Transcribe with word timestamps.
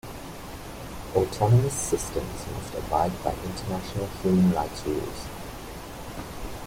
Autonomous 1.15 1.75
systems 1.75 2.47
must 2.55 2.73
abide 2.73 3.11
by 3.23 3.33
international 3.45 4.07
human 4.23 4.51
rights 4.51 4.83
rules. 4.87 5.27